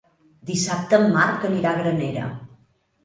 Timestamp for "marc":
1.17-1.45